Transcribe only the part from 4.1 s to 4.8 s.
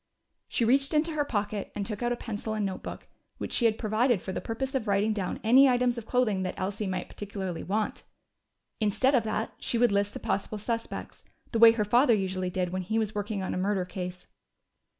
for the purpose